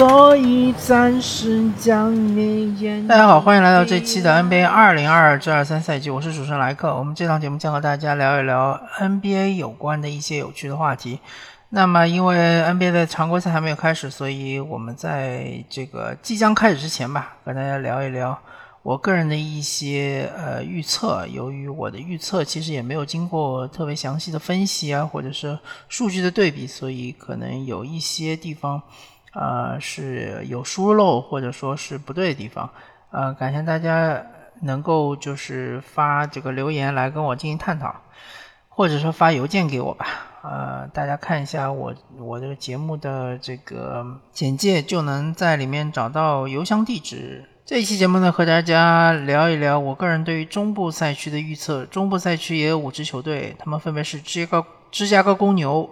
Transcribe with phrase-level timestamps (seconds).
[0.00, 3.06] 所以暂时将你眼。
[3.06, 6.96] 大家好，欢迎来到这期的 NBA 二零二二至二三赛季，我是主持人莱克。
[6.96, 11.18] 我们这档节目将和大家聊一聊 NBA 有关的一些有趣的话题。
[11.68, 18.38] 那么，因为 NBA 的常规赛还没有开始，所以我们在这个即将开始之前吧，和大家聊一聊。
[18.82, 25.58] 我个人的一些呃预测，由于我的预测其实也没有经过特别详细的分析啊，或者是
[25.90, 28.80] 数据的对比，所以可能有一些地方，
[29.32, 32.70] 呃是有疏漏或者说是不对的地方，
[33.10, 34.24] 呃，感谢大家
[34.62, 37.94] 能够就是发这个留言来跟我进行探讨，
[38.68, 40.06] 或者说发邮件给我吧，
[40.42, 47.44] 呃，大家看一下我我这个节目的这个简介，就能在里面找到邮箱地址。
[47.64, 51.84] 这一期节目呢，和大家聊一聊我个人对于中部赛区的预测。
[51.84, 55.88] 中部赛区也有五支球队，他们分别是芝加哥芝加哥公牛、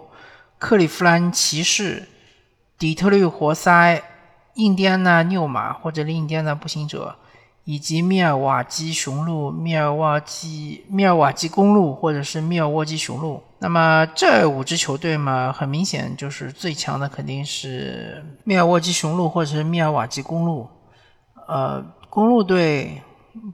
[0.57, 2.03] 克利夫兰骑士、
[2.79, 4.01] 底特律活塞、
[4.53, 7.13] 印第安纳纽马或者印第安纳步行者，
[7.65, 13.43] 以及密尔瓦基雄鹿、密尔瓦基密尔瓦基公路或者是密尔沃基雄鹿。
[13.59, 20.69] 那么这五支球队嘛，很明显就是最强的肯定是密尔沃基雄鹿或者是密尔瓦基公路。
[21.49, 23.01] 呃，公路队，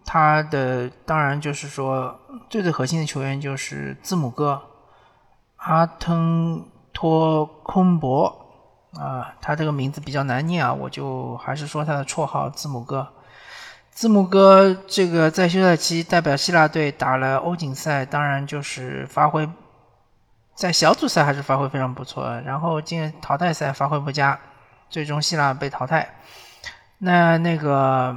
[0.05, 2.15] 他的当然就是说
[2.47, 4.61] 最最核心的球员就是字母哥
[5.55, 6.61] 阿滕
[6.93, 8.44] 托昆博
[8.99, 13.07] 啊，他这个名字比较难念啊，我就还是说他的绰号字母哥。
[13.91, 19.49] 字母哥这个在休赛期代表希腊队打了欧锦赛，当然就是发挥
[20.53, 24.37] 在小组赛还是发挥非常不错，然后进淘汰赛发挥不佳，
[24.89, 26.15] 最终希腊被淘汰。
[26.97, 28.15] 那那个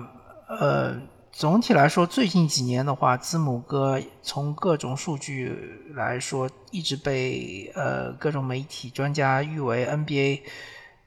[0.49, 0.97] 呃，
[1.31, 10.43] 总体来说，最近几年的话，字母哥从各种数据来说，一直被呃各种媒体专家誉为 NBA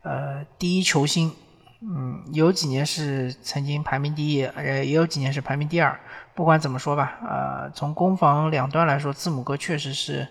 [0.02, 1.34] 呃第一球星。
[1.82, 6.00] 嗯，有几年是曾经排名第一，呃，也有几年是排名第二。
[6.36, 10.28] 不管怎么说吧，呃，从攻防两端来说，字母哥确实是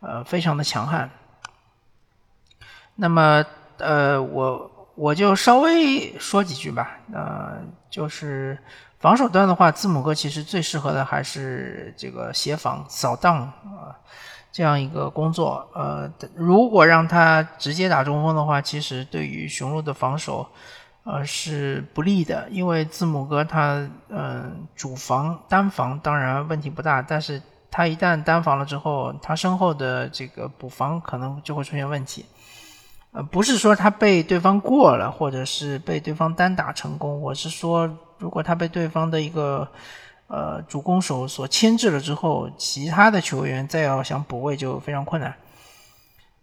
[0.00, 1.10] 呃非常的强悍。
[2.94, 3.44] 那么
[3.78, 4.72] 呃我。
[4.96, 7.58] 我就稍微说几句吧，呃，
[7.90, 8.56] 就是
[8.98, 13.92] 防守端的话，字母哥其实最适合的还是这个协防、扫荡啊
[14.56, 15.68] 这样一个工作。
[15.74, 20.48] 呃，如果让他直接打中锋的话，其实对于雄鹿的防守，
[21.04, 32.24] 呃是不利的，因为字母哥他嗯主防单防当然问题不大，但是他一旦单防了之后，他身后的这个补防可能就会出现问题。
[33.12, 37.20] 呃，不是说他被对方过了，或者是被对方单打成功。
[37.20, 39.68] 我是说，如果他被对方的一个
[40.28, 45.34] 呃主攻手所牵制了之后，其他的球员再要想补位就非常困难。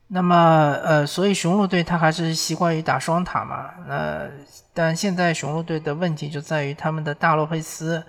[0.08, 0.36] 那么，
[0.84, 3.72] 呃，所以雄鹿队他还是习惯于打双塔嘛。
[3.88, 4.30] 那
[4.74, 8.04] 但现在雄鹿队的问题就在于他们的大洛佩斯，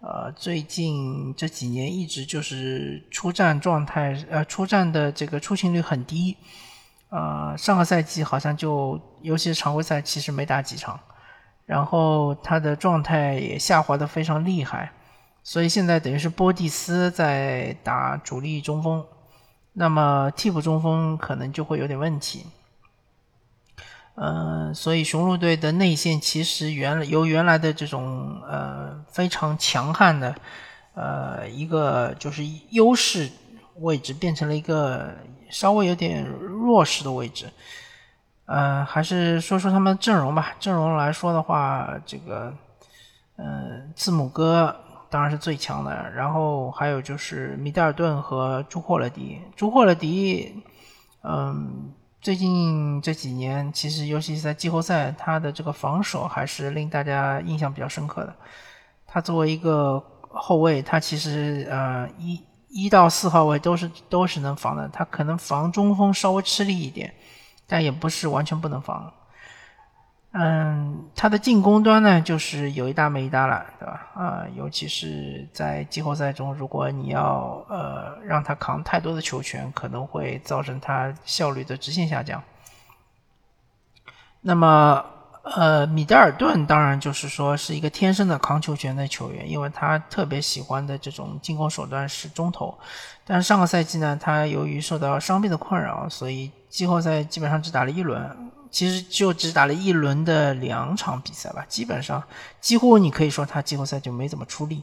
[0.00, 6.36] 呃，最近这几年一直就是出战状态，呃，出战的这个出勤率很低。
[7.10, 11.00] 呃，上个赛季好像就，尤其是常规赛，其实没打几场，
[11.64, 14.92] 然后他的状态也下滑的非常厉害，
[15.50, 19.02] 所以现在等于是波蒂斯在打主力中锋，
[19.72, 22.44] 那么替补中锋可能就会有点问题。
[24.16, 30.34] 嗯，所以雄鹿队的内线其实原由原来的这种呃非常强悍的
[30.92, 33.30] 呃一个就是优势
[33.76, 35.14] 位置，变成了一个。
[35.48, 37.50] 稍微有点弱势的位置，
[38.44, 40.54] 呃，还是说说他们阵容吧。
[40.60, 42.52] 阵容来说的话，这个，
[43.36, 44.76] 嗯，字母哥
[45.10, 49.40] 当然是最强的，然后还有就是米德尔顿和朱霍勒迪。
[49.56, 50.62] 朱霍勒迪，
[51.22, 58.36] 嗯，最近这几年，其实尤其是在季后赛，他的这个防守还是令大家印象比较深刻的。
[59.06, 62.42] 他作为一个后卫，他其实呃一。
[62.70, 67.10] 一到四号位都是都是能防的，他可能防中锋稍微吃力一点，
[67.66, 69.10] 但也不是完全不能防。
[70.32, 74.06] 嗯，他的进攻端呢，就是有一搭没一搭了，对吧？
[74.14, 82.42] 啊，尤其是在季后赛中，如果你要呃让他扛太多的球权，可能会造成他效率的直线下降。
[84.40, 85.04] 那么。
[85.54, 92.76] 呃，米德尔顿当然就是说是一个天生的扛球权的球员，因为他特别喜欢的这种进攻手段是中投。
[93.24, 98.20] 但是上个赛季呢，他由于受到伤病的困扰，所以季后赛基本上只打了一轮，
[98.70, 102.22] 其实就只打了一轮的两场比赛吧，基本上
[102.60, 104.82] 几乎你可以说他季后赛就没怎么出力。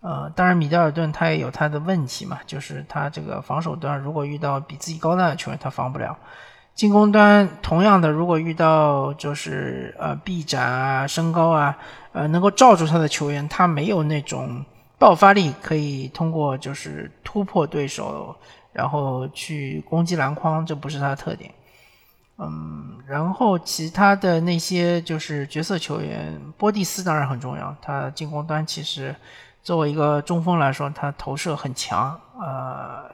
[0.00, 6.16] 呃，当然米德尔顿他也有他的问题嘛，就是他这个防守端如果遇到比自己高大的球员，他防不了。
[6.74, 11.78] 进攻端同样的，如果遇到就是呃臂展啊、身高啊，
[12.12, 14.64] 呃能够罩住他的球员，他没有那种
[14.98, 18.34] 爆发力，可以通过就是突破对手，
[18.72, 21.50] 然后去攻击篮筐，这不是他的特点。
[22.38, 29.14] 嗯，然后其他的那些就是角色球员，波蒂斯当然很重要，他进攻端其实
[29.62, 33.10] 作为一个中锋来说，他投射很强，呃，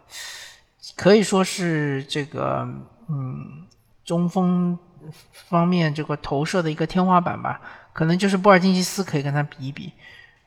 [0.97, 2.69] 可以说是这个。
[3.13, 3.67] 嗯，
[4.05, 4.79] 中锋
[5.33, 7.61] 方面这个投射的一个天花板吧，
[7.93, 9.93] 可能就是波尔津吉斯可以跟他比一比。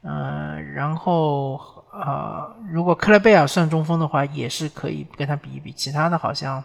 [0.01, 1.59] 嗯，然后
[1.91, 5.73] 呃，如果克莱贝尔算中锋的话，也是可以跟他比一比。
[5.73, 6.63] 其他的好像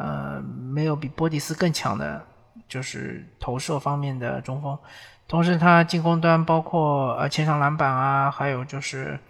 [0.00, 2.24] 呃没有比波蒂斯更强的，
[2.66, 4.78] 就是投射方面的中锋。
[5.28, 9.20] 同时，他进攻端包括呃前场篮板啊，还有就是。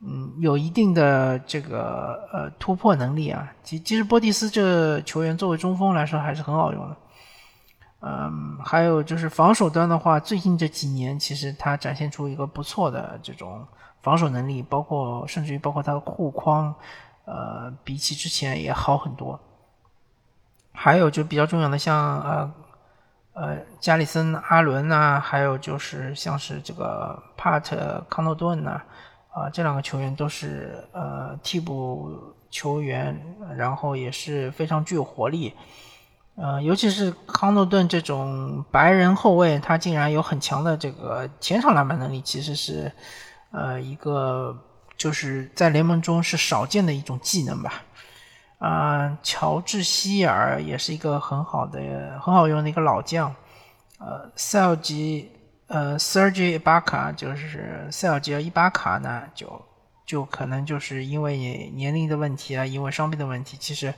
[0.00, 3.52] 嗯，有一定的这个呃突破能力啊。
[3.64, 6.96] 其其实波蒂斯这球员作为中锋来说还是很好用的。
[8.02, 13.66] 嗯，还有就是防守端的话，最近这几年其实他展现出一个不错的这种
[14.00, 16.72] 防守能力，包括甚至于包括他的护框，
[17.24, 19.40] 呃，比起之前也好很多。
[20.80, 22.52] 还有就比较重要的像呃
[23.32, 28.80] 呃加里森阿伦呐，还有就是像是这个帕特康诺顿呐。
[29.30, 33.16] 啊，这两个球员都是呃替补球员，
[33.56, 35.54] 然后也是非常具有活力。
[36.36, 42.90] 呃，尤其是康诺顿这种白人后卫，他竟然有很强的这个前场篮板能力，其实是
[43.52, 44.56] 呃一个
[44.96, 47.82] 就是在联盟中是少见的一种技能吧。
[48.58, 51.80] 啊，乔治希尔也是一个很好的、
[52.20, 53.34] 很好用的一个老将。
[53.98, 55.32] 呃，塞尔吉。
[55.68, 59.62] 呃，Sergey i b a k a 就是塞尔吉奥伊巴卡呢，就
[60.06, 61.36] 就可能就是因为
[61.74, 63.92] 年龄的问题啊，因为伤病的问题，其实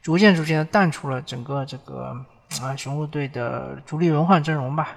[0.00, 2.14] 逐渐逐渐的淡出了整个这个
[2.62, 4.96] 啊雄鹿队的主力轮换阵容吧。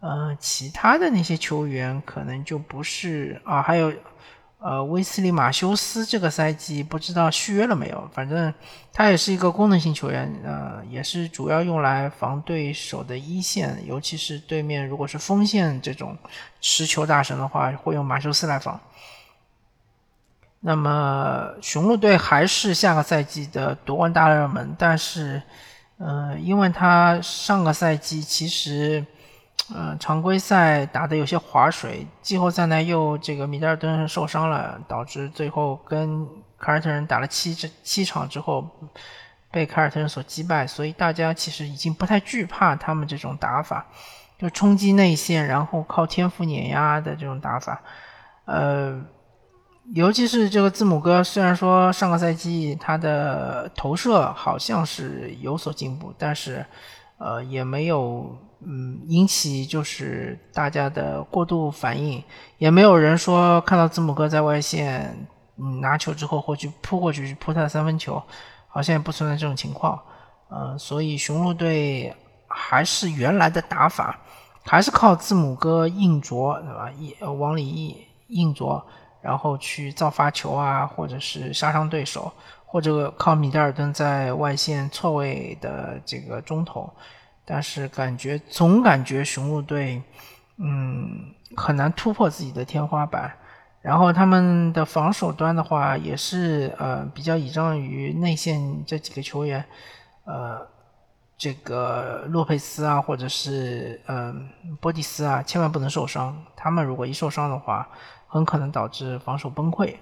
[0.00, 3.90] 呃，其他的那些球员可能就不是啊，还有。
[4.58, 8.52] 呃，威斯利·马修斯这个赛季不知道续约了没有，反正
[8.92, 16.16] 他也是一个功能性球员，呃，也是主要用来防对手的一线，尤其是对面如果是锋线这种
[16.60, 18.80] 持球大神的话，会用马修斯来防。
[20.60, 25.40] 那么雄鹿队还是下个赛季的夺冠大热门，但是，
[25.98, 29.04] 呃，因为他上个赛季其实。
[29.74, 36.24] 嗯，常规赛打得有些划水，季后赛呢又这个米德尔顿受伤了，导致最后跟
[36.56, 38.64] 凯尔特人打了七七场之后
[39.50, 43.84] 被凯尔特人所击败，所以大家其实已经不太惧怕他们这种打法，
[44.38, 47.82] 就冲击内线，然后靠天赋碾压的这种打法。
[48.44, 49.02] 呃，
[49.94, 56.64] 尤其是这个字母哥，虽然说上个赛季他的投射好像是有所进步，但是
[57.18, 58.36] 呃也没有。
[58.68, 62.24] 嗯，引起就是大家的过度反应，
[62.56, 65.14] 也没有人说看到字母哥在外线，
[65.58, 68.20] 嗯，拿球之后或去扑过去去扑他的三分球，
[68.66, 70.00] 好像也不存在这种情况。
[70.50, 72.12] 嗯，所以雄鹿队
[72.48, 74.18] 还是原来的打法，
[74.64, 76.90] 还是靠字母哥硬着，对吧？
[76.98, 77.96] 一往里硬
[78.28, 78.82] 硬着，
[79.20, 82.32] 然后去造发球啊，或者是杀伤对手，
[82.76, 86.92] 或者靠米德尔顿在外线错位的这个中投。
[87.42, 90.02] 但是感觉总感觉雄鹿队，
[90.58, 93.32] 嗯，很难突破自己的天花板。
[93.80, 99.64] 然后他们的防守端的话，也是呃比较倚仗于内线这几个球员，
[100.26, 100.60] 呃，
[101.38, 104.50] 这个洛佩斯啊，或者是嗯
[104.82, 106.44] 波蒂斯啊，千万不能受伤。
[106.54, 107.88] 他们如果一受伤的话，
[108.26, 109.94] 很可能导致防守崩溃。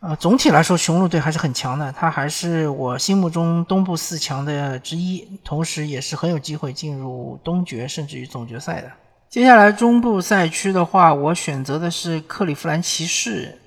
[0.00, 8.88] 呃，总体来说，雄鹿队还是很强的，他还是我心目中东部四强的之一，同时也是很有机会进入东决甚至于总决赛的。
[9.28, 13.58] 接下来中部赛区的话，我选择的是克利夫兰骑士。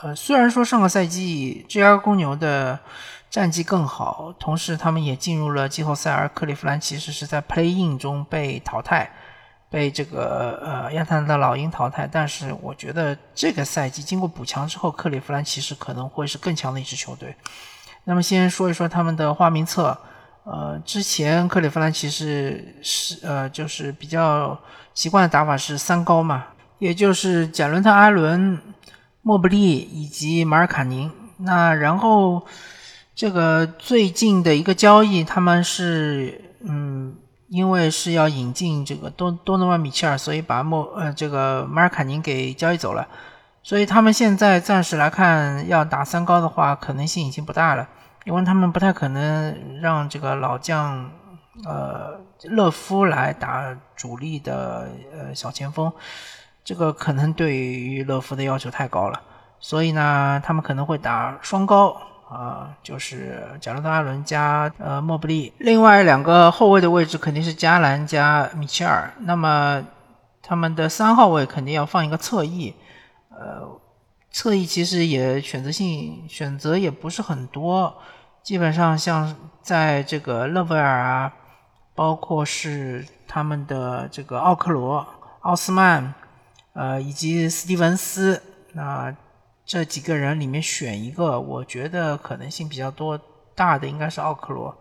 [0.00, 2.78] 呃，虽然说上个赛季 G R 公牛的
[3.28, 9.10] 战绩更好，同时他们也进入了季后赛，而克利夫兰骑士是在 Play In 中被淘汰。
[9.74, 17.34] 被这个呃亚特兰大老鹰淘汰，但是我觉得这个赛季经过补强之后，克利夫兰骑士可能会是更强的一支球队。
[18.04, 19.98] 那么先说一说他们的花名册，
[20.44, 24.56] 呃，之前克利夫兰骑士是呃就是比较
[24.94, 26.44] 习惯的打法是三高嘛，
[26.78, 28.56] 也就是贾伦特·阿伦、
[29.22, 31.10] 莫布利以及马尔卡宁。
[31.38, 32.46] 那然后
[33.16, 37.16] 这个最近的一个交易，他们是嗯。
[37.48, 43.06] 因为是要引进这个多多诺万米切尔，所以把莫呃这个马尔卡宁给交易走了，
[43.62, 47.88] 所以他们现在暂时来看要打三高的话，可能性已经不大了。
[48.24, 51.10] 因为他们不太可能让这个老将
[51.64, 55.92] 呃勒夫来打主力的呃小前锋，
[56.64, 59.20] 这个可能对于勒夫的要求太高了，
[59.60, 61.94] 所以呢，他们可能会打双高。
[62.28, 69.12] 啊，就是贾洛特·阿伦加呃莫布利，另外两个后卫的位置肯定是加兰加米切尔。
[69.20, 69.84] 那么
[70.42, 72.74] 他们的三号位肯定要放一个侧翼，
[73.28, 73.78] 呃，
[74.30, 77.94] 侧翼其实也选择性选择也不是很多，
[78.42, 81.32] 基本上像在这个勒维尔啊，
[81.94, 85.06] 包括是他们的这个奥克罗、
[85.42, 86.14] 奥斯曼，
[86.72, 89.14] 呃，以及斯蒂文斯，那。
[89.66, 93.18] 这几个人里面选一个，我觉得可能性比较多
[93.54, 94.76] 大的应该是奥克罗，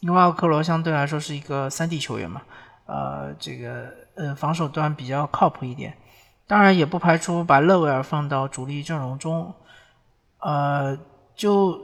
[0.00, 2.42] 因为奥克罗相对来说是一个三 D 球员嘛，
[2.86, 5.96] 呃，这个呃防守端比较靠谱一点。
[6.46, 9.54] 当然也不排除把勒维尔放到主力阵容中，
[10.40, 10.98] 呃，
[11.34, 11.80] 就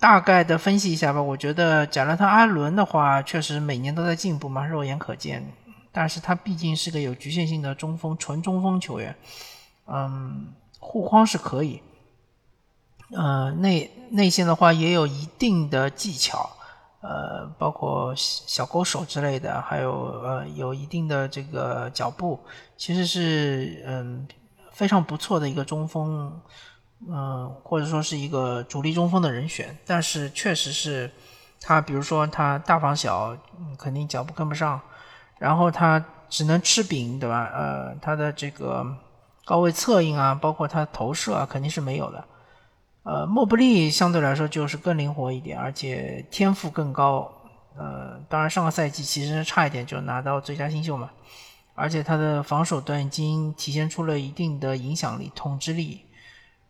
[0.00, 1.22] 大概的分析一下吧。
[1.22, 5.52] 我觉得贾勒特阿伦的话，确实每年都在进步嘛，肉眼可见。
[5.92, 9.14] 但是他毕竟是个有局限性的中锋，纯中锋球员，
[9.86, 11.82] 嗯，护框是可以。
[13.12, 16.48] 呃，内内线的话也有一定的技巧，
[17.00, 22.38] 呃，包括小勾手之类的，还有呃，有一定的这个脚步，
[22.76, 24.28] 其实是嗯
[24.70, 26.40] 非常不错的一个中锋，
[27.08, 29.76] 嗯，或者说是一个主力中锋的人选。
[29.84, 31.10] 但是确实是
[31.60, 33.36] 他，比如说他大防小，
[33.76, 34.80] 肯定脚步跟不上，
[35.38, 37.50] 然后他只能吃饼，对吧？
[37.52, 38.86] 呃，他的这个
[39.44, 42.24] 高位策应啊，包括他投射啊，肯定是没有的。
[43.10, 47.28] 呃，莫布利相对来说就是更灵活一点，而且天赋更高。
[47.76, 51.10] 呃，当然上个赛季其实差一点就拿到最佳新秀嘛，
[51.74, 56.02] 而且他的防守端已经体现出了一定的影响力、统治力。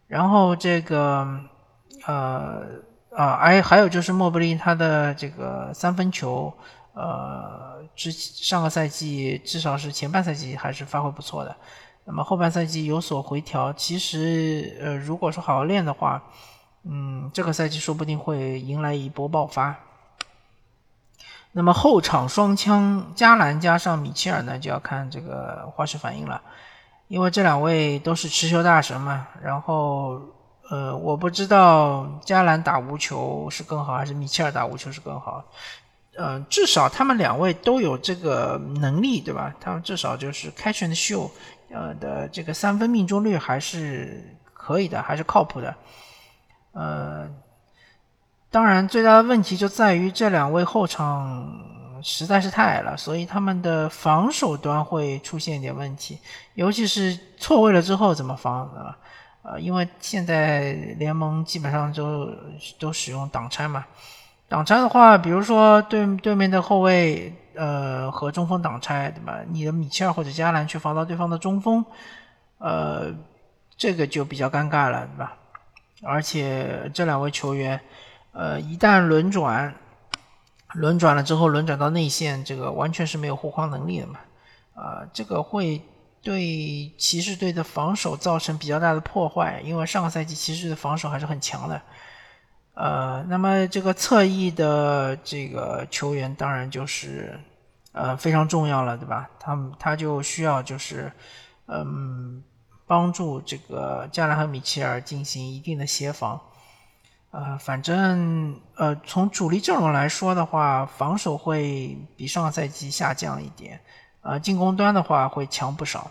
[0.06, 1.28] 然后这个
[2.06, 2.62] 呃
[3.14, 6.50] 啊，还还有就是莫布利他的这个三分球，
[6.94, 11.54] 呃，之上个赛季至少是前半赛季还是发挥不错的。
[12.04, 16.22] 那么后半赛季有所回调，其实呃，如果说好好练的话，
[16.84, 19.76] 嗯，这个赛季说不定会迎来一波爆发。
[21.52, 26.40] 那么后场双枪加兰加上米切尔呢，就要看这个化学反应了，
[27.08, 29.26] 因为这两位都是持球大神嘛。
[29.42, 30.20] 然后
[30.70, 35.44] 呃，我不知道加兰打无球是更好，还是米切尔打无球是更好。
[36.16, 39.54] 嗯，至少他们两位都有这个能力，对吧？
[39.60, 41.30] 他们至少就是开拳的秀。
[41.72, 45.72] 呃的这个三分命中率还是可以的，还是靠谱的。
[46.72, 47.30] 呃，
[48.50, 51.48] 当然最大的问题就在于这两位后场
[52.02, 56.18] 实在是太矮了，所以他们的防守端会出现一点问题，
[56.54, 58.98] 尤其是错位了之后怎么防啊？
[59.42, 62.28] 呃，因为现在联盟基本上都
[62.80, 63.84] 都使用挡拆嘛，
[64.50, 67.34] 挡拆的话，比如说对对面的后卫。
[67.52, 69.40] 呃，和中锋挡拆，对吧？
[69.48, 71.84] 你的米切尔或者加兰去防到对方的中锋，
[72.56, 73.12] 呃，
[73.76, 75.36] 这个就比较尴尬了，对吧？
[76.02, 77.78] 而且这两位球员，
[78.32, 79.74] 呃，一旦轮转，
[80.72, 84.20] 轮转了之后，轮转到内线，这个完全是没有护框能力的嘛，
[84.74, 85.82] 啊，这个会
[86.22, 91.82] 对骑士队的防守造成比较大的破坏，因为上个赛季骑士队的防守还是很强的。
[92.80, 97.38] 呃，那么这个侧翼的这个球员，当然就是。
[97.92, 99.28] 呃，非常重要了，对吧？
[99.40, 101.10] 他们他就需要就是，
[101.66, 102.40] 嗯，
[102.86, 106.40] 帮助这个加兰和米切尔进行一定的协防。
[107.32, 113.80] 呃，反正呃，从主力阵容来说的话，防守会比上赛季下降一点，
[114.20, 116.08] 呃，进攻端的话会强不少。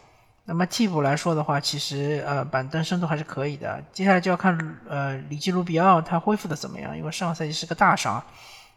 [0.49, 3.81] 那么替补来说的话，其实呃，板凳深度还是可以的。
[3.93, 4.57] 接下来就要看
[4.89, 8.21] 呃，里基卢比奥他恢复的怎么样，因为上个赛季是个大伤，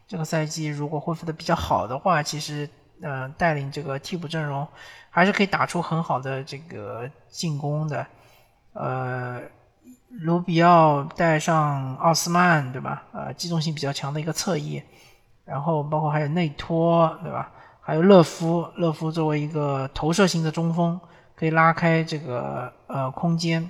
[0.07, 2.69] 这个赛季如果恢复的比较好的话，其实。
[3.01, 4.65] 呃，带领这个替补阵容
[5.09, 8.05] 还是可以打出很好的这个进攻的。
[8.71, 9.41] 呃，
[10.21, 13.03] 卢比奥带上奥斯曼，对吧？
[13.11, 14.81] 呃，机动性比较强的一个侧翼，
[15.43, 17.51] 然后包括还有内托，对吧？
[17.81, 20.97] 还有勒夫，勒夫作为一个投射型的中锋，
[21.43, 23.69] 可以拉开这个呃空间。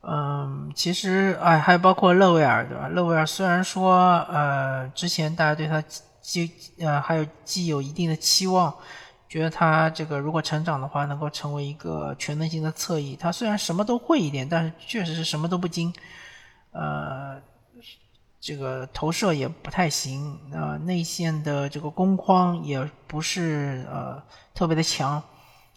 [0.00, 2.88] 嗯，其实哎，还有包括勒维尔，对吧？
[2.88, 5.84] 勒维尔虽然说呃，之前大家对他。
[6.22, 8.72] 既呃还有既有一定的期望，
[9.28, 13.16] 觉得他这个如果成长的话，能够成为一个全能型的侧翼。
[13.16, 15.92] 他虽然什么都会一点，但是确实是什么都不精。
[16.70, 17.42] 呃，
[18.40, 24.22] 这个投射也不太行，呃，内线的这个攻框也不是呃
[24.54, 25.20] 特别的强，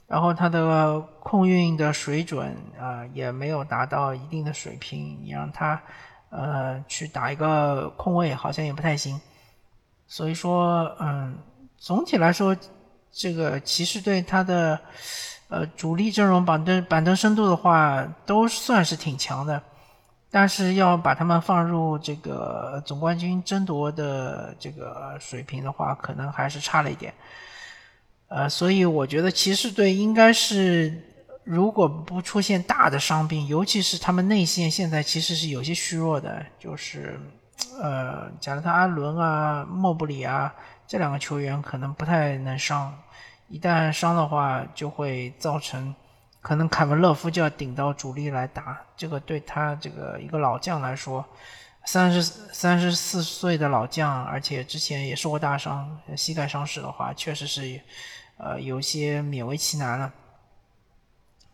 [0.07, 5.17] 然后他的控运的水准啊也没有达到一定的水平。
[5.24, 5.81] 你让他
[6.29, 9.19] 呃，去打一个控卫好像也不太行。
[10.07, 11.38] 所以说，嗯，
[11.77, 12.55] 总体来说，
[13.12, 14.79] 这个骑士队他的
[15.47, 19.62] 呃主力阵容板凳板凳深度的话，都算是挺强的。
[20.29, 27.13] 但是要把他们放入这个总冠军争夺的这个水平的话，可能还是差了一点。
[28.27, 30.94] 呃，所以我觉得骑士队应该是，
[31.44, 37.20] 如果不出现大的伤病，尤其是他们内线现在其实是有些虚弱的，就是
[37.79, 40.53] 呃，贾纳特·阿伦啊、莫布里啊
[40.88, 42.94] 这两个球员可能不太能伤，
[43.48, 45.94] 一旦伤的话，就会造成。
[46.41, 51.25] 可能凯文·勒夫就要顶到主力来打，这个对他这个一个老将来说，
[51.86, 57.80] 三十三十四岁的老将，而且之前也受过大伤，膝盖伤势的话，确实是，
[58.38, 60.12] 呃，有些勉为其难了。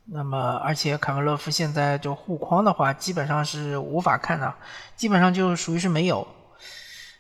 [0.06, 4.54] 那么，而且凯文·勒夫现在就护框的话，基本上是无法看的，
[4.96, 6.28] 基本上就属于是没有。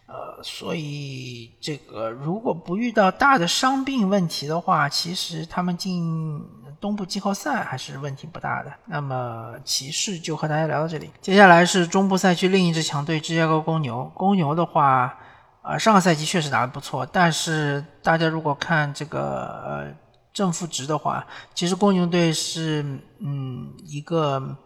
[0.07, 6.43] 呃，所以这个如果不遇到大的伤病问题的话，其实他们进
[6.81, 8.73] 东部季后赛还是问题不大的。
[8.87, 14.11] 那么骑士就和大家聊到这里，接下来是中部赛区另一支强队芝加哥公牛。
[14.15, 15.15] 公牛的话，
[15.61, 19.21] 呃，上个赛季确实打得不错，但是大家如果看这个
[19.63, 19.93] 呃
[20.33, 22.83] 正负值的话，其实公牛队是
[23.19, 24.57] 嗯一个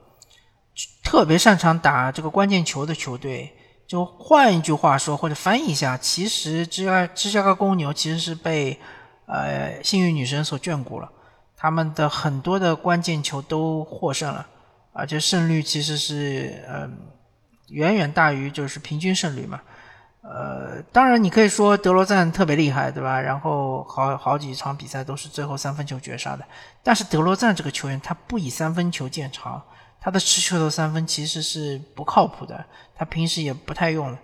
[1.04, 3.54] 特别擅长打这个关键球的球队。
[3.88, 8.80] 就换一句话说，或者翻译一下，其实芝加芝加哥公牛其实是被
[9.28, 11.08] 呃幸运女神所眷顾了，
[11.58, 14.46] 他们的很多的关键球都获胜了，
[14.94, 16.98] 而且胜率其实是嗯
[17.70, 19.62] 远远大于就是平均胜率嘛。
[20.22, 23.22] 呃，当然你可以说德罗赞特别厉害，对吧？
[23.22, 26.44] 然后好好几场比赛都是最后三分球绝杀的，
[26.82, 29.62] 但是德罗赞这个球员他不以三分球见长。
[29.98, 32.64] 他的持球的三分其实是不靠谱的，
[32.94, 34.16] 他平时也不太用，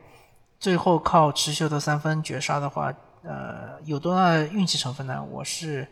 [0.59, 5.23] 最后靠持球的三分绝杀的话，呃，有多大运气成分呢？
[5.23, 5.87] 我是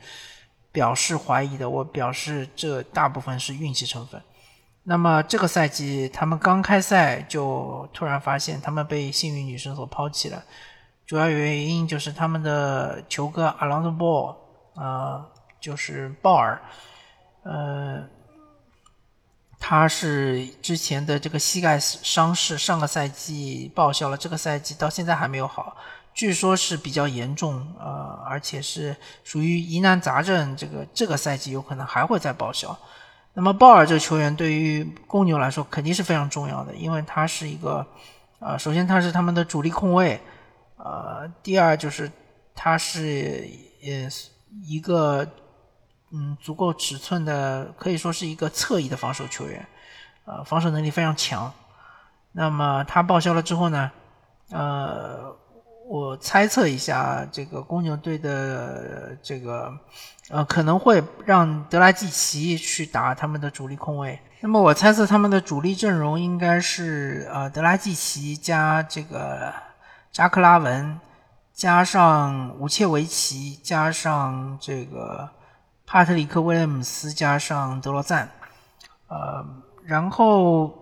[0.71, 4.21] 表示怀疑的，我表示这大部分是运气成分。
[4.83, 10.43] 那么这个赛季他们刚开赛就突然发现他们被幸运女神所抛弃了，
[11.05, 14.37] 主要原因就是他们的球哥阿朗多·鲍
[14.75, 15.25] 呃，
[15.59, 16.61] 就是鲍尔，
[17.43, 18.03] 呃。
[19.61, 25.75] 他是之前的这个膝盖伤势，上个赛季报销了，这个赛季到现在还没有好，
[26.19, 32.77] 据说是比较严重，呃，而且是属于疑难杂症，这个这个赛季有可能还会再报销。
[33.35, 37.87] 那么鲍尔这个球员对于公牛来说肯定是非常重要的，因为他是一个，
[38.39, 40.19] 呃，首先他是他们的主力控卫，
[40.75, 42.11] 呃，第二就是
[42.53, 43.49] 他是
[43.81, 44.09] 呃
[44.65, 45.25] 一个。
[46.11, 49.63] 嗯，足够尺寸的，可以说是一个侧翼的防守球员，
[50.25, 51.53] 呃，防守能力非常强。
[52.31, 53.91] 那么他报销了之后呢，
[54.49, 55.37] 呃，
[55.89, 59.73] 我猜测一下，这个公牛队的这个，
[60.29, 64.19] 呃，可能会让德拉季奇去打他们的主力控卫。
[64.39, 69.51] 那么我猜测他们的主力阵容应该是，呃，德拉季奇加这个
[70.11, 70.99] 扎克拉文，
[71.53, 75.27] 加上吴切维奇，加上这个。
[75.91, 78.29] 帕特里克·威廉姆斯加上德罗赞，
[79.07, 79.43] 呃，
[79.83, 80.78] 然后，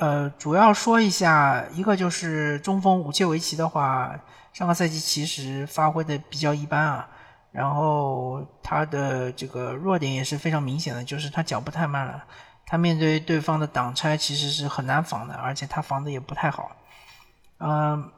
[0.00, 4.18] 呃，主要说一下，一个就是中锋武切维奇的话，
[4.50, 7.06] 上个赛季其实发挥的比较一般啊，
[7.52, 12.24] 然后他的这个弱点也是非常明显的，就是他脚步太慢了，
[12.64, 16.70] 他面对对方的挡拆其实是很难防的，而且他防的也不太好，
[17.58, 18.10] 嗯，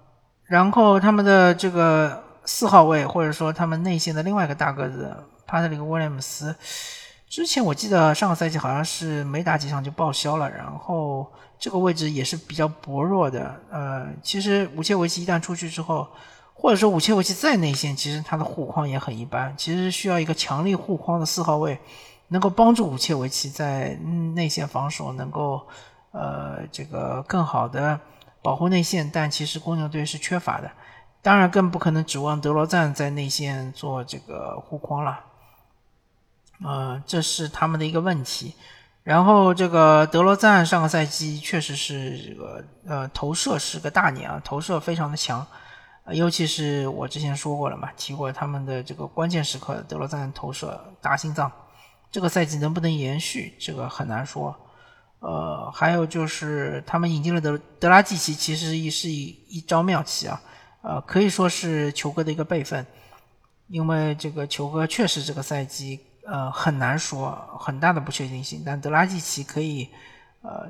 [0.45, 2.23] 然后他们的这个。
[2.45, 5.16] 四号位，或者说他们内线的另外一个大个子
[5.47, 6.53] 帕特里克·威廉姆斯，
[7.29, 13.55] 之前我记得上个赛季好像是没打几场就报销了，然后这个位置也是比较薄弱的。
[13.70, 16.09] 呃，其实武切维奇一旦出去之后，
[16.55, 19.55] 或者说武切维奇在内线，其实他的护框也很一般。
[19.57, 21.79] 其实需要一个强力护框的四号位，
[22.27, 23.94] 能够帮助武切维奇在
[24.35, 25.64] 内线防守能够
[26.11, 28.01] 呃这个更好的
[28.42, 30.68] 保护内线，但其实公牛队是缺乏的。
[31.22, 35.20] 当然，更不可能指望德罗赞在内线做这个护框了，
[36.64, 38.57] 呃，这是他们的一个问题。
[39.05, 45.45] 然后，这个德罗赞上个赛季确实是这个呃投射是个大年啊，投射非常的强，
[46.12, 51.51] 尤其是我之前说过了嘛，提过他们的这个关键时刻，德罗赞投射大心脏。
[52.12, 54.55] 这个赛季能不能延续，这个很难说。
[55.19, 60.41] 呃，还有就是他们引进了德德拉季奇，其实也是一一招妙棋啊。
[60.83, 62.87] 呃，可以说是球哥的一个备份，
[63.69, 68.62] 因为这个球哥确实这个赛季呃很难说，很大的不确定性。
[68.64, 69.88] 但德拉季奇可以
[70.42, 70.68] 呃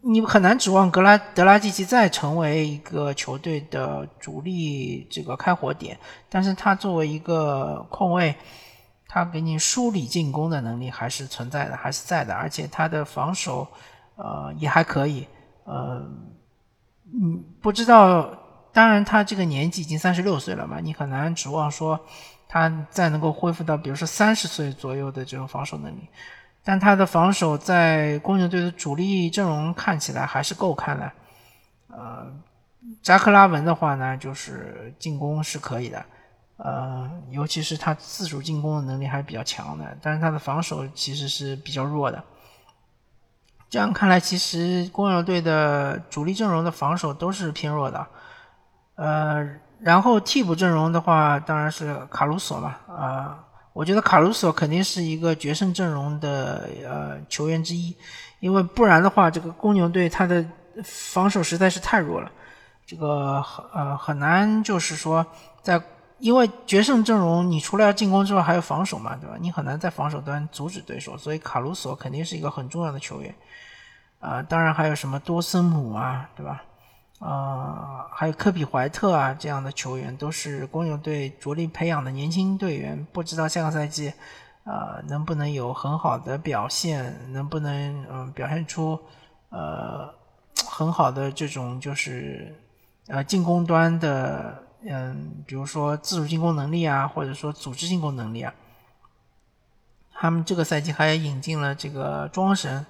[0.00, 8.34] 你很难指望格拉德拉季奇再成为一个球队的主力这个开火点，但是他作为一个控卫，
[9.08, 13.66] 他给你梳理进攻的能力还是存在的，还是在的，而且他的防守，
[14.14, 15.26] 呃，也还可以，
[15.64, 16.00] 呃，
[17.12, 18.30] 嗯，不知道，
[18.72, 21.98] 当然他这个年纪已经三十六岁了嘛，你很难指望说
[22.48, 26.08] 他再能够恢复到比如说三十岁左右的这种防守能力。
[26.64, 31.12] 但他的防守在公牛队的主力阵容看起来还是够看的，
[31.88, 32.30] 呃，
[33.02, 36.04] 扎克拉文的话呢，就是进攻是可以的，
[36.58, 42.22] 呃，尤其是他自主进攻的能力还是比较强的，但是他的防守其实是比较弱的。
[43.70, 48.06] 这样看来，其实公牛队的主力阵容的防守都是偏弱的，
[48.96, 49.48] 呃，
[49.80, 53.44] 然后替补阵容的话，当然是卡鲁索嘛，啊。
[53.74, 57.96] 我觉得卡鲁索肯定是一个决胜阵容的呃球员之一，
[58.40, 60.44] 因为不然的话，这个公牛队他的
[60.82, 62.28] 防守实在是太弱了，
[62.84, 63.40] 这个
[63.72, 65.24] 呃很难就是说
[65.62, 65.80] 在
[66.18, 69.36] 因为决胜阵容你除了要进攻之外还有防守嘛，对吧？
[69.38, 73.32] 你很难在防守端阻止对手，所以卡鲁索肯定是一个很重要的球员，
[74.18, 76.64] 啊，当然还有什么多森姆啊，对吧？
[77.20, 83.04] 呃，还有科比怀特啊这样的球员，都是公牛队着力培养的年轻队员。
[83.12, 84.12] 不知道下个赛季，
[84.62, 88.96] 呃，能不能有很好的表现，能不能嗯表现出
[89.48, 90.08] 呃
[90.68, 92.54] 很好的这种就是
[93.08, 98.54] 呃进攻端的嗯，比如说自主进攻能力啊，或者说组织进攻能力啊。
[100.12, 102.86] 他们这个赛季还引进了这个庄神。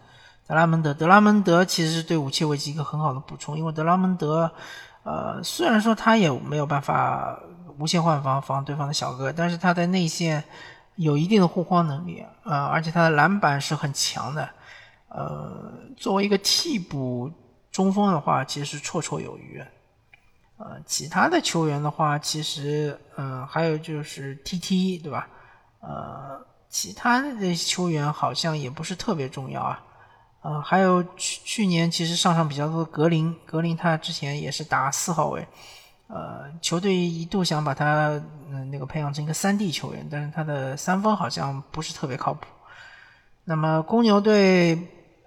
[0.48, 4.50] 德拉蒙德，德拉蒙德其实是对武切维奇一个很好的补充，因为德拉蒙德，
[5.02, 7.38] 呃，虽然说他也没有办法
[7.78, 10.42] 无限换防防对方的小哥，但是他在内线
[10.96, 14.48] 有一定的护框能力，呃，而且他的篮板是很强的，
[15.08, 17.30] 呃，作为一个替补
[17.70, 19.62] 中锋的话，其实是绰绰有余。
[20.56, 25.28] 呃，其他的球员的话，其实，嗯，还有就是 T T，对吧？
[25.80, 29.84] 呃，其他的球员好像也不是特别重要啊。
[30.40, 35.46] 呃，还有去去年其实上场比较多的格林，格林他之前也是打四号位，
[36.06, 38.10] 呃，球队一度想把他
[38.48, 42.46] 嗯那个培养成一个三 D 球员，但是他的三分好像不是特别靠谱。
[43.44, 44.78] 那么公牛队，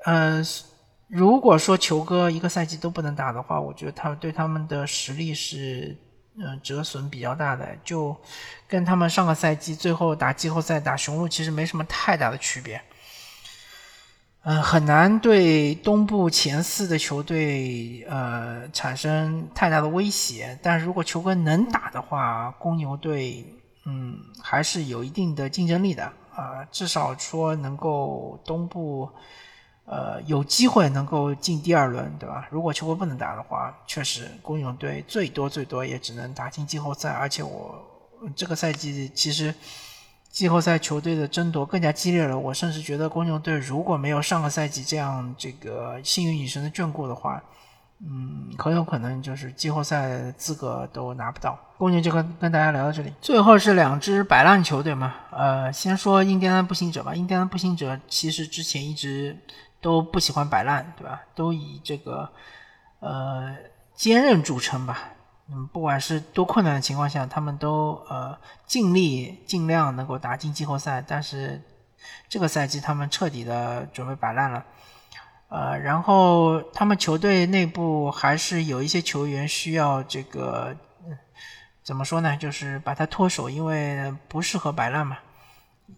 [0.06, 0.42] 呃，
[1.08, 5.96] 如果说球哥一个赛季都不能打的话，我觉得他对他们的实力是
[6.38, 8.16] 嗯折损比较大的，就
[8.66, 12.82] 跟他们上个赛季最后打季后赛打雄鹿其实没什么太大的区别。
[14.44, 20.58] 嗯，很难对东部前四的球队呃产生太大的威胁。
[20.64, 23.46] 但如果球哥能打的话，公牛队
[23.86, 29.08] 嗯还是有一定的竞争力的啊，至少说能够东部
[29.86, 32.48] 呃有机会能够进第二轮，对吧？
[32.50, 37.12] 如果球哥不能打的话，确实公牛队最多最多也只能打进季后赛。
[37.12, 37.80] 而且我
[38.36, 39.54] 这个赛季其实。
[40.32, 47.44] 季后赛球队的争夺更加激烈了，我甚至觉得公牛队如果没有上个赛季这样这个幸运女神的眷顾的话，
[48.00, 51.60] 嗯，很有可能就是季后赛资格都拿不到。
[51.78, 57.14] 公牛就跟跟大家聊到这里，最后是两支摆烂球队嘛，呃，先说印第安步行者吧。
[57.14, 59.38] 印第安步行者其实之前一直
[59.82, 61.22] 都不喜欢摆烂，对吧？
[61.36, 62.30] 都以这个
[63.02, 63.54] 呃
[63.96, 65.10] 坚韧著称吧。
[65.54, 71.04] 嗯，不管是多困难的情况下，他们都呃尽力尽量能够打进季后赛。
[71.06, 71.62] 但是
[72.30, 74.64] 这个赛季他们彻底的准备摆烂了，
[75.50, 80.74] 呃，然后他们球队内部还是有一些球员需要这个
[81.84, 82.38] 怎么说呢？
[82.38, 85.18] 就是把他脱手，因为不适合摆烂嘛。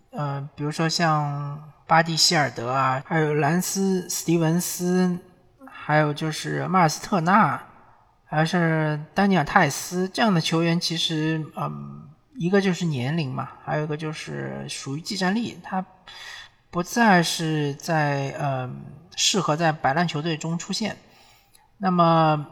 [0.10, 5.20] 呃，比如说像巴蒂希尔德啊，还有兰斯斯蒂文斯，
[5.68, 7.62] 还有就是马尔斯特纳。
[8.34, 15.86] 还是丹尼尔泰斯这样的球员，其实，嗯，一个就是年龄嘛，还有一个就是属于技战力，他
[16.72, 18.68] 不再是在呃
[19.16, 20.98] 适合在摆烂球队中出现。
[21.78, 22.48] 那么，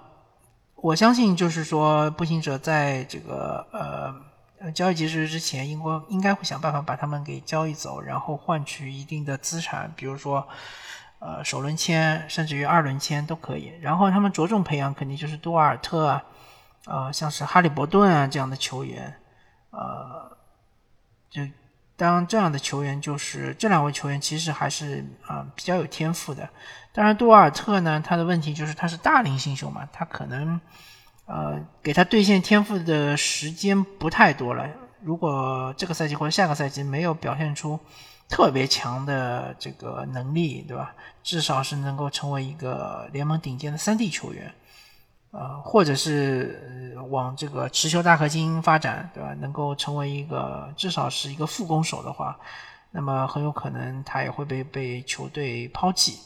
[0.75, 3.65] 我相信就是说，步行者在这个
[4.61, 10.47] 呃交易截止之前，应该应该会想办法把他们给交易走，然后换取一定的资产，比如说。
[11.23, 13.71] 呃，首轮签甚至于二轮签都可以。
[13.79, 16.23] 然后他们着重培养，肯定就是多瓦尔特啊，
[16.87, 19.13] 呃，像是哈利伯顿啊这样的球员。
[19.69, 20.35] 呃，
[21.29, 21.43] 就
[21.95, 26.49] 当这样的球员，就是这两位球员其实还是啊比较有天赋的。
[26.91, 30.59] 当然，多瓦尔特呢，他的问题就是他是大龄新秀嘛，他可能
[31.27, 34.67] 呃给他兑现天赋的时间不太多了。
[35.03, 37.79] 如果这个赛季或者下个赛季没有表现出。
[38.31, 40.95] 特别强的这个能力，对吧？
[41.21, 44.51] 至少是能够成为一个联盟顶尖的三 D 球员，
[45.31, 49.33] 呃，或者是往这个持球大核心发展，对吧？
[49.41, 52.39] 能够成为一个至少是一个副攻手的话，
[52.91, 56.19] 那么很有可能他也会被被球队抛弃。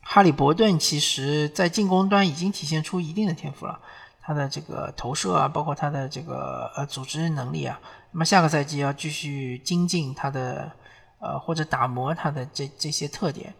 [0.00, 3.78] 哈利伯顿其实在进攻端已经体现出一定的天赋了，
[4.22, 7.78] 他的这个投射啊，包括他的这个呃组织能力啊，
[8.12, 10.70] 那么下个赛季要继续精进他的
[11.18, 13.54] 呃或者打磨他的这这些特点，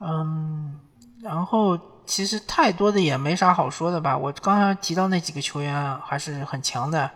[0.00, 0.78] 嗯，
[1.22, 7.10] 然后其实太多的也没啥好说的吧，我刚刚提到那几个球员还是很强的，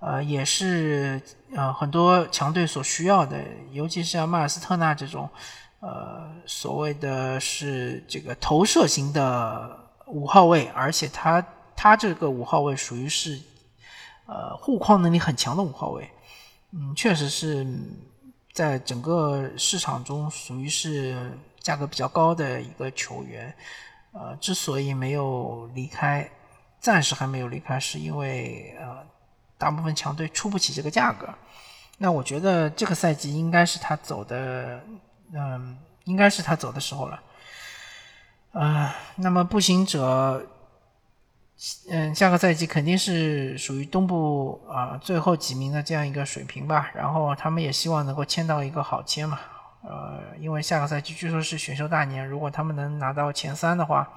[0.00, 1.20] 呃，也是
[1.54, 5.28] 呃很多强队所需要的，尤其是像迈尔斯特纳这种。
[5.84, 9.68] 呃，所谓的是这个投射型的
[10.06, 11.44] 五号位，而且他
[11.74, 13.36] 他这个五号位属于是
[14.26, 16.10] 呃护框能力很强的五号位，
[16.70, 17.66] 嗯，确实是
[18.52, 23.54] 在整个市场中属于是价格比较高的一个球员。
[24.12, 26.30] 呃，之所以没有离开，
[26.80, 28.98] 暂时还没有离开，是因为呃
[29.56, 31.28] 大部分强队出不起这个价格。
[31.98, 34.80] 那我觉得这个赛季应该是他走的。
[35.34, 37.22] 嗯，应该是他走的时候了。
[38.52, 40.46] 啊，那么步行者，
[41.90, 46.90] 嗯，下个赛季肯定是属于东部啊最后几名的这样一个水平吧。
[46.94, 49.38] 然后他们也希望能够签到一个好签嘛。
[49.82, 54.08] 呃，因为下个赛季据说是选秀大年，如果他们能拿到前三的话，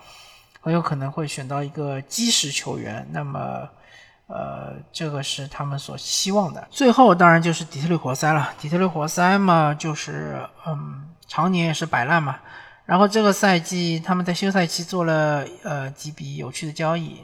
[0.61, 3.07] 很有可能会选到一个基石球员。
[3.11, 3.67] 那么。
[4.27, 6.67] 呃，这个是他们所希望的。
[6.71, 8.51] 最后当然就是底特律活塞了。
[8.59, 12.39] 底特律活塞嘛，就是嗯，常年也是摆烂嘛。
[12.87, 17.19] 然后这个赛季他们在休赛期做了呃几笔有趣的交易，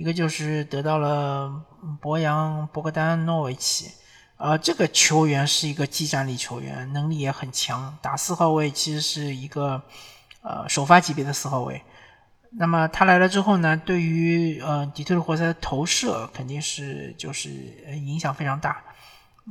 [0.00, 1.52] 一个就是得到了
[2.00, 3.90] 博扬·博格丹诺维奇，
[4.38, 9.82] 呃，这个球员是一个技战力球员，能力也很强，打四号位其实是一个
[10.40, 11.82] 呃首发级别的四号位。
[12.52, 17.50] 那么他来了之后呢，对于呃底特律活塞的投射肯定是就是
[18.02, 18.82] 影响非常大，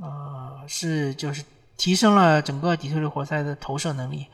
[0.02, 1.44] 呃是就是
[1.78, 4.26] 提升了整个底特律活塞的投射能力，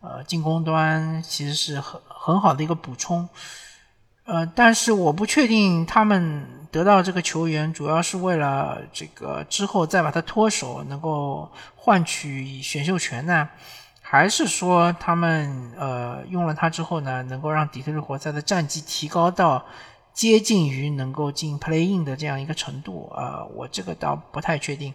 [0.00, 3.28] 呃进攻端其实是很很好的一个补充，
[4.24, 13.48] 呃但是我不确定他们得到这个球员主要是为了这个之后再把他脱手能够换取选秀权呢。
[14.06, 19.64] 还是说他们呃用了它之后呢，能够让底特律活塞的战绩提高到
[20.12, 23.44] 接近于能够进 Play In 的这样一个程度啊？
[23.54, 24.94] 我这个倒不太确定。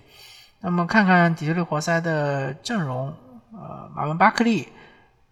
[0.62, 3.14] 那么看看底特律活塞的阵容，
[3.52, 4.70] 呃，马文巴克利，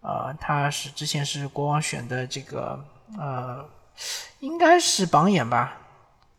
[0.02, 2.84] 呃，他是之前是国王选的这个
[3.16, 3.64] 呃，
[4.40, 5.78] 应该是榜眼吧？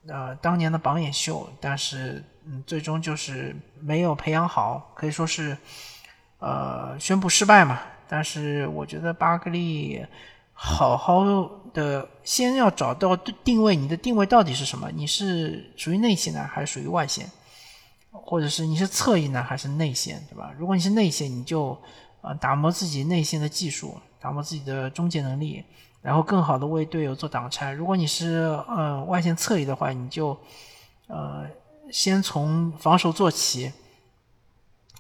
[0.08, 5.58] 呃，当年的榜眼秀，但是嗯，最终就是没有培养好，可以说是。
[6.42, 7.82] 呃，宣布失败嘛？
[8.08, 10.02] 但是我觉得巴克利
[10.54, 11.26] 好好
[11.74, 14.90] 的先要找到定位，你的定位到底是什么？
[14.90, 17.30] 你是属于内线呢，还是属于外线？
[18.10, 20.54] 或者是你是侧翼呢，还是内线，对吧？
[20.58, 21.78] 如果你是内线，你就
[22.22, 25.66] 呃打磨自己内线的技术，打磨自己的终结能力，
[26.02, 27.72] 然后更好的为队友做挡拆。
[27.72, 30.38] 如果你是呃外线侧翼的话，你就
[31.08, 31.46] 呃
[31.92, 33.72] 先从防守做起。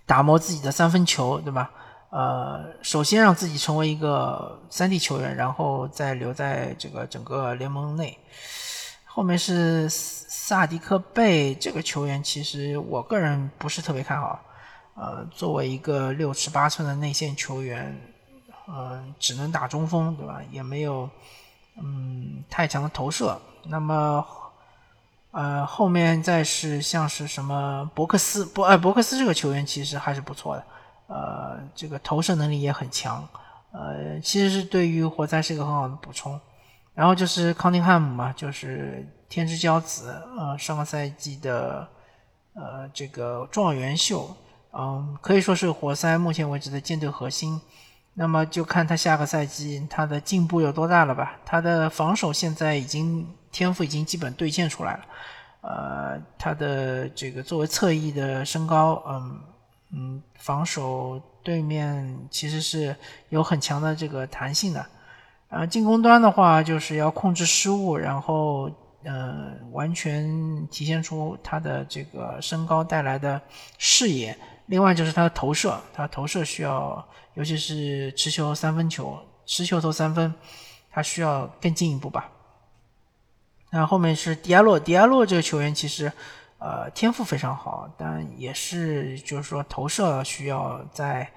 [0.05, 1.69] 打磨自己的三分球，对吧？
[2.09, 8.17] 呃，首先让自己成为一个三 D 球员，然后再留在这个整个联盟内。
[9.05, 14.39] 后面是萨迪克贝这个球员，其实我个人不是特别看好。
[14.95, 17.95] 呃，作为一个六尺八寸的内线球员，
[18.69, 20.39] 呃，只能打中锋，对吧？
[20.51, 21.09] 也没有
[21.81, 23.37] 嗯太强的投射。
[23.65, 24.25] 那么。
[25.31, 30.65] 呃，后面再是像是什么博克斯，博哎博克斯这个球员其实还是不错的，
[31.05, 33.23] 呃，这个投射能力也很强，
[33.71, 36.41] 呃，其实是对于活塞是一个很好的补充。
[36.95, 41.87] 然后就是康宁汉姆嘛，就是天之骄子，呃，上个赛季的
[42.55, 44.35] 呃这个状元秀，
[44.73, 47.61] 嗯，可以说是活塞目前为止的舰队核心。
[48.21, 51.39] 那么就看他下个赛季他的进步有多大了吧？
[51.45, 55.05] 他的防守现在已经天赋已经基本兑现出来了，
[55.61, 59.39] 呃，他的这个作为侧翼的身高，嗯
[59.91, 62.93] 嗯，防守对面其实是
[63.29, 64.85] 有很强的这个弹性的，
[65.47, 68.69] 呃，进攻端的话就是要控制失误，然后
[69.05, 73.41] 呃，完全体现出他的这个身高带来的
[73.77, 74.37] 视野。
[74.69, 77.03] 另外就是他的投射，他投射需要，
[77.33, 80.31] 尤其是持球三分球，持球投三分，
[80.91, 82.29] 他需要更进一步吧。
[83.71, 86.11] 那后面是迪亚洛，迪亚洛这个球员其实，
[86.59, 91.27] 呃，天赋非常好，但也是就是说投射需要再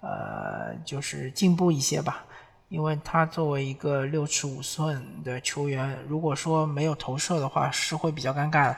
[0.00, 2.24] 呃就是进步一些吧。
[2.70, 8.76] 因为他作为一个六尺五寸的球员，如果说没有投射的话，是会比较尴尬的。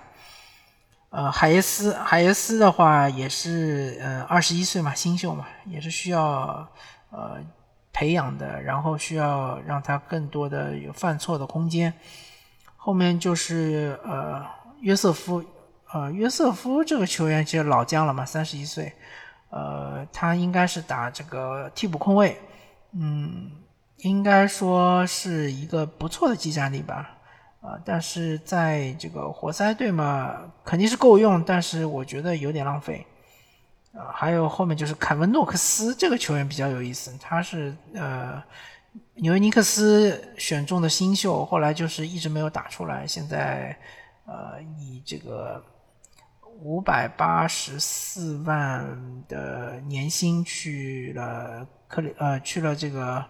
[1.12, 6.66] 呃，海耶斯，海耶斯的话也是，呃，二十一岁嘛，新秀嘛，也是需要
[7.10, 7.36] 呃
[7.92, 11.92] 培养的，然后需要让他更多的有犯错的空间。
[12.76, 14.42] 后面就是呃
[14.80, 15.44] 约瑟夫，
[15.92, 18.92] 呃约瑟夫这个球员其实老将了嘛，三十一岁，
[19.50, 22.40] 呃，他应该是打这个替补控卫，
[22.92, 23.52] 嗯。
[23.98, 27.08] 应该说是一个不错的技战力吧，
[27.62, 33.06] 啊，但是在这个活塞队嘛，肯定是够用，但是我觉得有点浪费，
[33.94, 38.42] 啊，还有后面就是凯文诺克斯这个球员比较有意思，他是呃
[39.14, 43.78] 纽约尼克斯选中的新秀，后来就是一直没有打出来，现在
[44.26, 45.64] 呃以这个
[46.58, 48.84] 五百八十四万
[49.28, 51.64] 的年薪去了。
[51.92, 53.22] 克里呃去了这个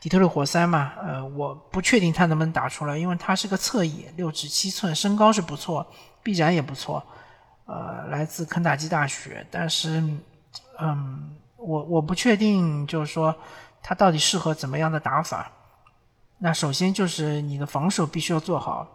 [0.00, 5.86] 底特律活塞嘛，呃我不确定他能不能打出来，因为他是个侧翼，六尺七寸，身高是不错，
[6.22, 7.04] 臂展也不错，
[7.66, 10.02] 呃来自肯塔基大学，但是
[10.78, 13.36] 嗯我我不确定就是说
[13.82, 15.52] 他到底适合怎么样的打法。
[16.38, 18.86] 那首先就是你的防守必须要做好，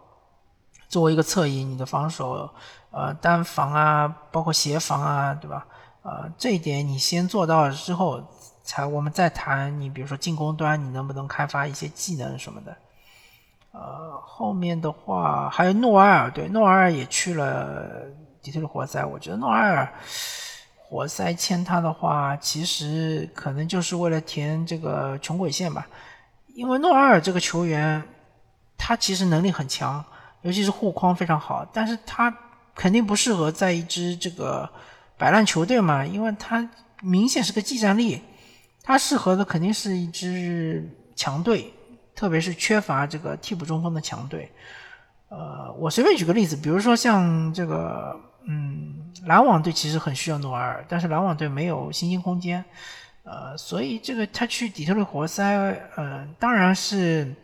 [0.88, 2.52] 作为一个侧翼，你的防守
[2.90, 5.64] 呃单防啊，包括协防啊，对吧？
[6.02, 8.20] 呃这一点你先做到了之后。
[8.64, 12.76] 才我们再谈你，比如说进攻端，你能不能开发一些技能什么的？
[13.72, 18.06] 呃，后面的话还有诺埃尔，对，诺埃尔也去了
[18.42, 19.04] 底特律活塞。
[19.04, 19.90] 我觉得诺埃尔
[20.76, 25.86] 活塞签他的话，其实可能就是为了填这个穷鬼线吧。
[26.54, 28.02] 因为诺埃尔这个球员，
[28.76, 30.04] 他其实能力很强，
[30.42, 32.32] 尤其是护框非常好，但是他
[32.74, 34.68] 肯定不适合在一支这个
[35.16, 36.68] 摆烂球队嘛，因为他
[37.00, 38.22] 明显是个技战力。
[38.82, 41.72] 他适合的肯定是一支强队，
[42.14, 44.50] 特别是缺乏这个替补中锋的强队。
[45.28, 48.14] 呃，我随便举个例子，比如说像这个，
[48.46, 52.62] 嗯，篮网队其实很需要诺瓦尔，但是篮网队没有薪金空间，
[53.22, 55.42] 呃，所以这个他去底特律活塞，
[55.96, 57.34] 呃，当然是，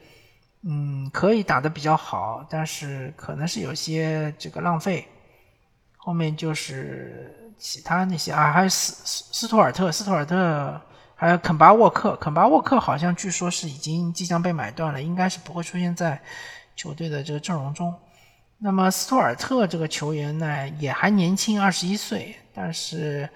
[0.64, 5.07] 嗯，可以打得比较好，但是可能是有些这个浪费。
[5.96, 10.81] 后面就是其他那些啊，还有斯斯斯图尔特，斯图尔特。
[11.20, 16.20] 还有肯巴沃克，肯巴沃克好像据说是已经即将被买断了，应该是不会出现在
[16.76, 17.92] 球队的这个阵容中。
[18.57, 23.28] 那么斯图尔特这个球员呢，也还年轻，二十一岁，但是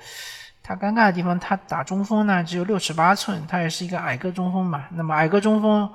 [0.62, 4.84] 他尴尬的地方，他打中锋呢只有六尺八寸，他也是一个矮个中锋嘛。
[4.92, 5.92] 那么矮个中锋，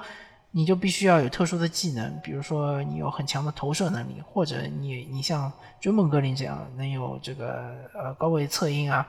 [0.52, 9.08] 你就必须要有特殊的技能，比如说你有很强的投射能力，或者你你像追梦格林这样能有这个呃高位策应啊。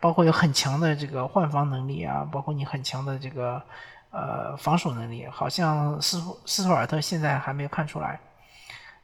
[0.00, 3.62] 包括有很强的这个换防能力啊，包括你很强的这个
[4.10, 8.18] 呃防守能力，好像斯斯图尔特现在还没有看出来。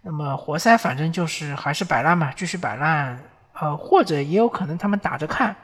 [0.02, 3.18] 那么活塞反正就是还是摆烂嘛，继续摆烂，
[3.54, 5.54] 呃，或者也有可能他们打着看。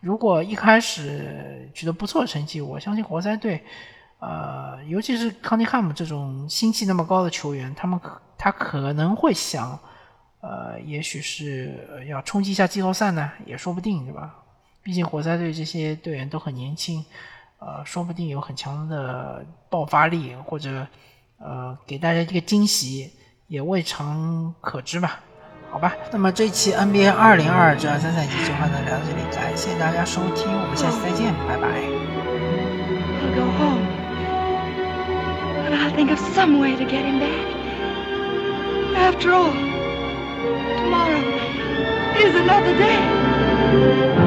[0.00, 3.64] 如果一开始取得不错的成绩，我相信活塞队，
[4.18, 9.78] 呃，尤其是康尼汉姆这种心气那么高的球员，他们可他可能会想。
[10.46, 14.43] 呃，也许是要冲击一下季后赛呢，也说不定，对吧？
[14.84, 17.04] 毕竟活塞队这些队员都很年轻，
[17.58, 20.86] 呃，说不定有很强的爆发力，或者
[21.38, 23.10] 呃，给大家一个惊喜，
[23.48, 25.20] 也未尝可知吧？
[25.70, 31.66] 好吧，那么这期 NBA 二零二二至二三赛季就和大家聊到这里，感谢大家收听，我们下期再见，拜拜。
[35.74, 37.54] I'll think of some way to get him back.
[38.94, 39.52] After all,
[40.84, 41.22] Tomorrow
[42.18, 44.23] is another day.